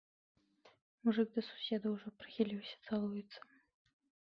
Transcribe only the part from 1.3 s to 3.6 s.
да суседа ўжо прыхіліўся, цалуецца.